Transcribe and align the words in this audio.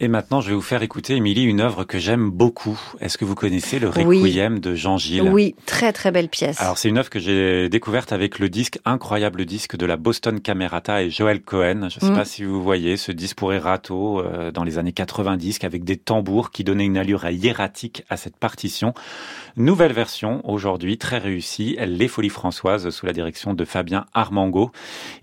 Et 0.00 0.08
maintenant, 0.08 0.40
je 0.40 0.48
vais 0.48 0.56
vous 0.56 0.60
faire 0.60 0.82
écouter, 0.82 1.14
Émilie, 1.14 1.44
une 1.44 1.60
œuvre 1.60 1.84
que 1.84 2.00
j'aime 2.00 2.28
beaucoup. 2.28 2.76
Est-ce 2.98 3.16
que 3.16 3.24
vous 3.24 3.36
connaissez 3.36 3.78
le 3.78 3.88
Requiem 3.88 4.58
de 4.58 4.74
Jean 4.74 4.98
Gilles? 4.98 5.30
Oui, 5.30 5.54
très 5.66 5.92
très 5.92 6.10
belle 6.10 6.28
pièce. 6.28 6.60
Alors, 6.60 6.78
c'est 6.78 6.88
une 6.88 6.98
œuvre 6.98 7.10
que 7.10 7.20
j'ai 7.20 7.68
découverte 7.68 8.12
avec 8.12 8.40
le 8.40 8.48
disque, 8.48 8.80
incroyable 8.84 9.44
disque 9.44 9.76
de 9.76 9.86
la 9.86 9.96
Boston 9.96 10.40
Camerata 10.40 11.04
et 11.04 11.10
Joel 11.10 11.42
Cohen. 11.42 11.90
Je 11.90 11.98
ne 11.98 12.06
sais 12.06 12.10
mm. 12.10 12.16
pas 12.16 12.24
si 12.24 12.42
vous 12.42 12.60
voyez 12.60 12.96
ce 12.96 13.12
disque 13.12 13.36
pour 13.36 13.52
Erato 13.52 14.18
euh, 14.18 14.50
dans 14.50 14.64
les 14.64 14.78
années 14.78 14.90
90 14.90 15.60
avec 15.62 15.84
des 15.84 15.96
tambours 15.96 16.50
qui 16.50 16.64
donnaient 16.64 16.86
une 16.86 16.98
allure 16.98 17.30
hiératique 17.30 18.02
à 18.10 18.16
cette 18.16 18.36
partition. 18.36 18.94
Nouvelle 19.56 19.92
version 19.92 20.40
aujourd'hui, 20.42 20.98
très 20.98 21.18
réussie, 21.18 21.76
Les 21.78 22.08
Folies 22.08 22.30
Françoises 22.30 22.90
sous 22.90 23.06
la 23.06 23.12
direction 23.12 23.54
de 23.54 23.64
Fabien 23.64 24.06
Armango. 24.12 24.72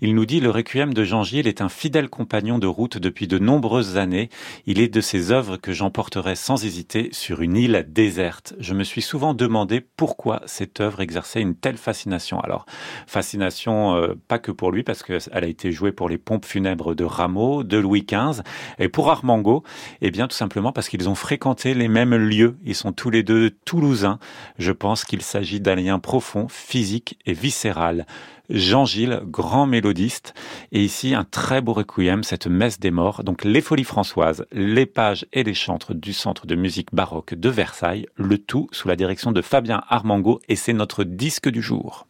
Il 0.00 0.14
nous 0.14 0.24
dit 0.24 0.40
le 0.40 0.48
Requiem 0.48 0.94
de 0.94 1.04
Jean 1.04 1.24
Gilles 1.24 1.46
est 1.46 1.60
un 1.60 1.68
fidèle 1.68 2.08
compagnon 2.08 2.58
de 2.58 2.66
route 2.66 2.96
depuis 2.96 3.26
de 3.26 3.38
nombreuses 3.38 3.98
années. 3.98 4.30
Il 4.66 4.80
est 4.80 4.88
de 4.88 5.00
ces 5.00 5.32
œuvres 5.32 5.56
que 5.56 5.72
j'emporterai 5.72 6.36
sans 6.36 6.64
hésiter 6.64 7.08
sur 7.12 7.42
une 7.42 7.56
île 7.56 7.84
déserte. 7.88 8.54
Je 8.60 8.74
me 8.74 8.84
suis 8.84 9.02
souvent 9.02 9.34
demandé 9.34 9.80
pourquoi 9.80 10.40
cette 10.46 10.80
œuvre 10.80 11.00
exerçait 11.00 11.40
une 11.40 11.56
telle 11.56 11.76
fascination. 11.76 12.40
Alors, 12.40 12.66
fascination 13.06 13.96
euh, 13.96 14.14
pas 14.28 14.38
que 14.38 14.52
pour 14.52 14.70
lui, 14.70 14.84
parce 14.84 15.02
qu'elle 15.02 15.20
a 15.32 15.46
été 15.46 15.72
jouée 15.72 15.90
pour 15.90 16.08
les 16.08 16.18
pompes 16.18 16.44
funèbres 16.44 16.94
de 16.94 17.04
Rameau, 17.04 17.64
de 17.64 17.76
Louis 17.76 18.06
XV, 18.08 18.42
et 18.78 18.88
pour 18.88 19.10
Armango, 19.10 19.64
eh 20.00 20.10
bien 20.10 20.28
tout 20.28 20.36
simplement 20.36 20.72
parce 20.72 20.88
qu'ils 20.88 21.08
ont 21.08 21.16
fréquenté 21.16 21.74
les 21.74 21.88
mêmes 21.88 22.14
lieux. 22.14 22.56
Ils 22.64 22.76
sont 22.76 22.92
tous 22.92 23.10
les 23.10 23.24
deux 23.24 23.50
toulousains. 23.50 24.18
Je 24.58 24.72
pense 24.72 25.04
qu'il 25.04 25.22
s'agit 25.22 25.60
d'un 25.60 25.74
lien 25.74 25.98
profond, 25.98 26.46
physique 26.48 27.18
et 27.26 27.32
viscéral. 27.32 28.06
Jean-Gilles, 28.52 29.22
grand 29.24 29.66
mélodiste. 29.66 30.34
Et 30.70 30.84
ici, 30.84 31.14
un 31.14 31.24
très 31.24 31.60
beau 31.60 31.72
requiem, 31.72 32.22
cette 32.22 32.46
messe 32.46 32.78
des 32.78 32.90
morts. 32.90 33.24
Donc, 33.24 33.44
les 33.44 33.60
folies 33.60 33.82
françoises, 33.82 34.46
les 34.52 34.86
pages 34.86 35.26
et 35.32 35.42
les 35.42 35.54
chantres 35.54 35.94
du 35.94 36.12
Centre 36.12 36.46
de 36.46 36.54
musique 36.54 36.94
baroque 36.94 37.34
de 37.34 37.48
Versailles. 37.48 38.06
Le 38.14 38.38
tout 38.38 38.68
sous 38.70 38.88
la 38.88 38.96
direction 38.96 39.32
de 39.32 39.42
Fabien 39.42 39.82
Armango. 39.88 40.40
Et 40.48 40.56
c'est 40.56 40.74
notre 40.74 41.02
disque 41.02 41.48
du 41.48 41.62
jour. 41.62 42.06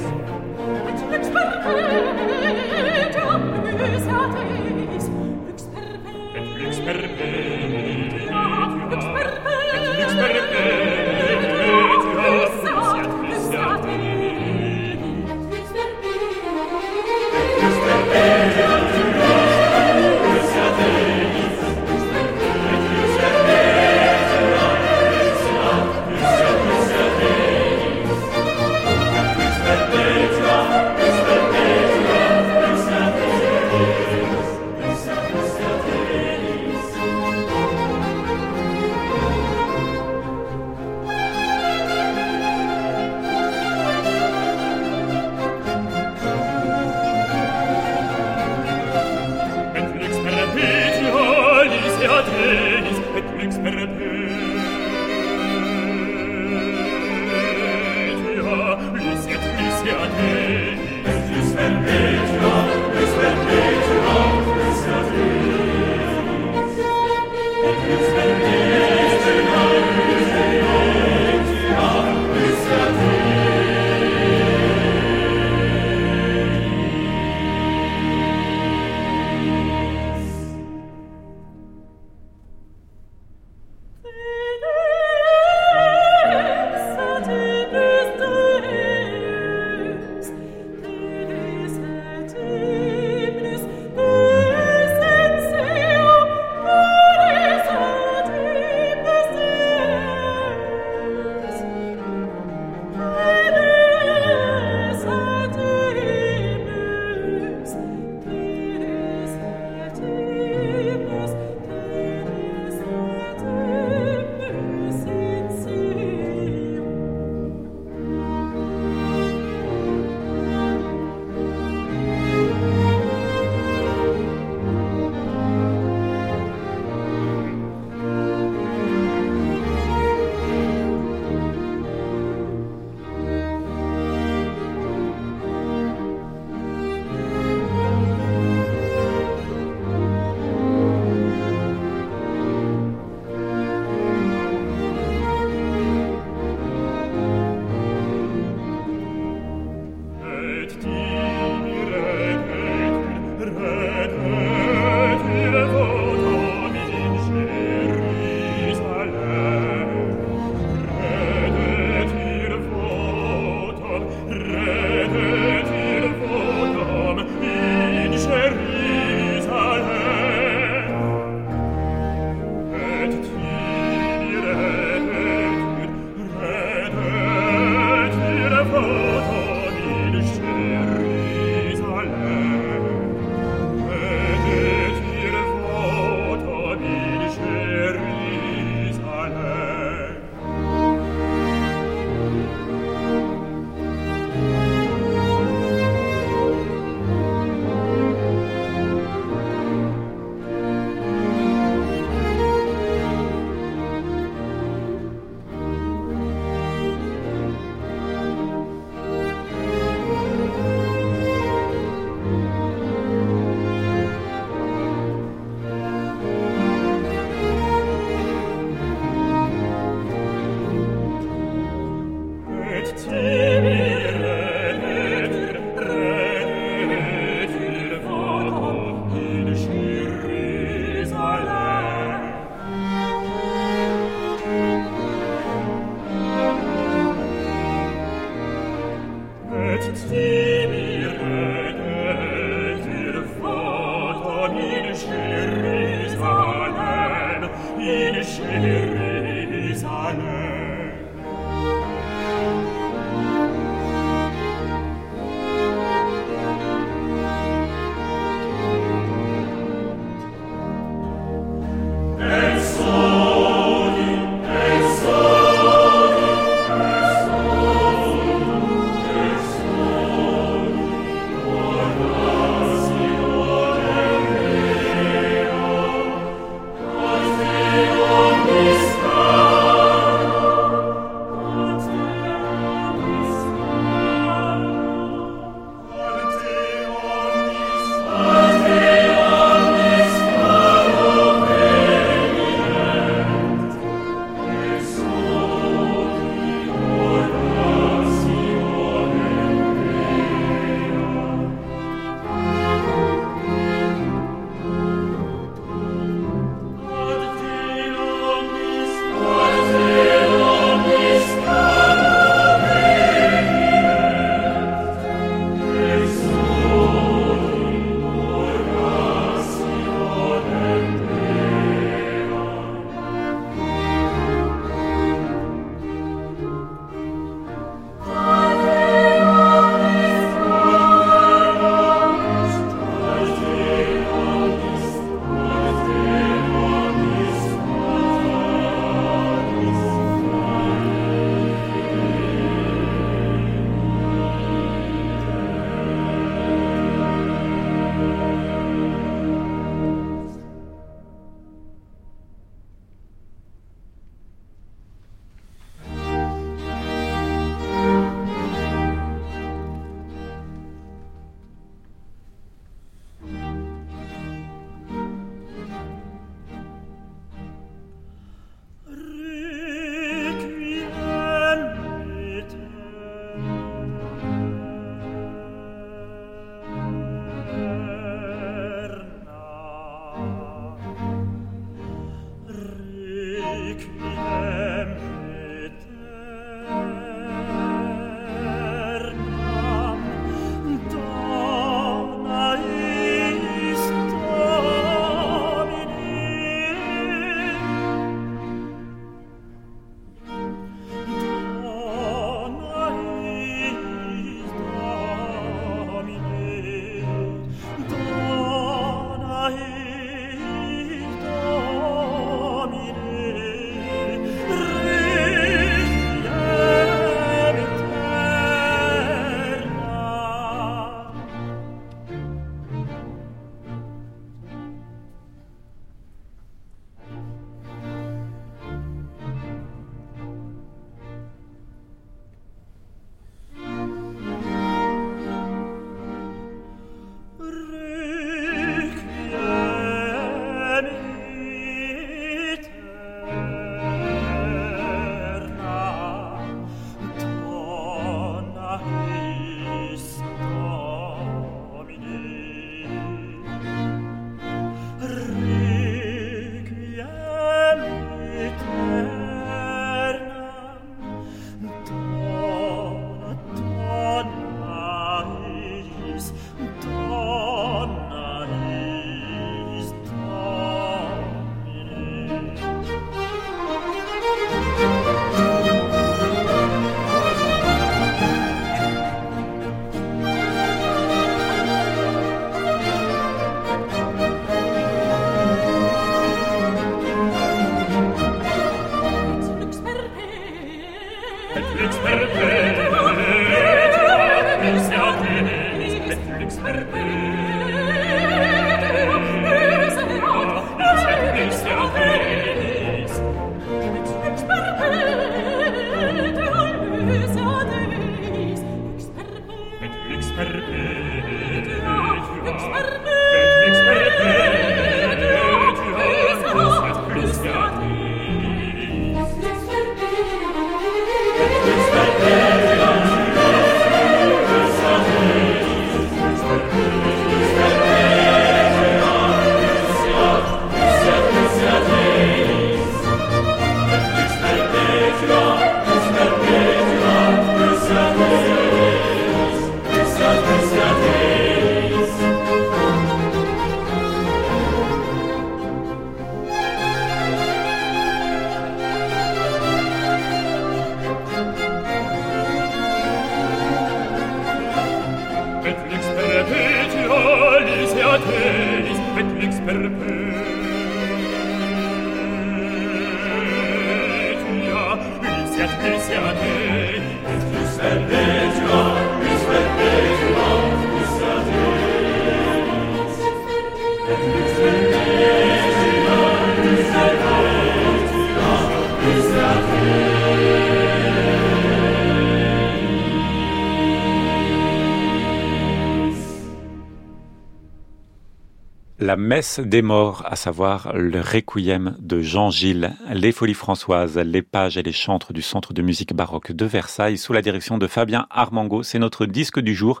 La 589.08 589.16
messe 589.16 589.58
des 589.58 589.80
morts, 589.80 590.22
à 590.26 590.36
savoir 590.36 590.92
le 590.94 591.22
requiem 591.22 591.96
de 591.98 592.20
Jean 592.20 592.50
Gilles, 592.50 592.92
les 593.10 593.32
folies 593.32 593.54
françoises, 593.54 594.18
les 594.18 594.42
pages 594.42 594.76
et 594.76 594.82
les 594.82 594.92
chantres 594.92 595.32
du 595.32 595.40
Centre 595.40 595.72
de 595.72 595.80
musique 595.80 596.12
baroque 596.12 596.52
de 596.52 596.66
Versailles 596.66 597.16
sous 597.16 597.32
la 597.32 597.40
direction 597.40 597.78
de 597.78 597.86
Fabien 597.86 598.26
Armango. 598.28 598.82
C'est 598.82 598.98
notre 598.98 599.24
disque 599.24 599.60
du 599.60 599.74
jour. 599.74 600.00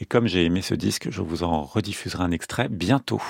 Et 0.00 0.06
comme 0.06 0.26
j'ai 0.26 0.44
aimé 0.44 0.60
ce 0.60 0.74
disque, 0.74 1.06
je 1.08 1.22
vous 1.22 1.44
en 1.44 1.62
rediffuserai 1.62 2.24
un 2.24 2.32
extrait 2.32 2.66
bientôt. 2.68 3.22